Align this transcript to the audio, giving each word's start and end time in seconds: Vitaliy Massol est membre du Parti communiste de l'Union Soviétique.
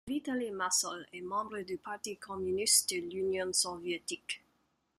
Vitaliy 0.07 0.49
Massol 0.51 1.05
est 1.13 1.21
membre 1.21 1.59
du 1.61 1.77
Parti 1.77 2.17
communiste 2.17 2.89
de 2.89 3.01
l'Union 3.01 3.53
Soviétique. 3.53 4.43